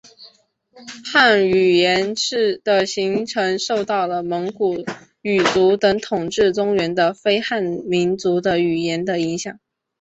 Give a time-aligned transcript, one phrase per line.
[1.13, 4.83] 汉儿言语的形成受到了蒙古
[5.21, 9.59] 语族等统治中原的非汉民族的语言的影响。